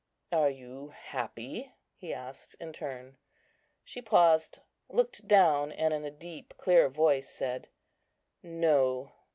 [0.31, 3.19] "Are you happy?" he asked in turn.
[3.83, 4.57] She paused,
[4.89, 7.69] looked down, and in a deep clear voice said,
[8.41, 9.11] "No."